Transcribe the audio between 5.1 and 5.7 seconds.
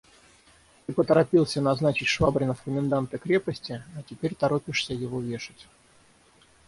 вешать.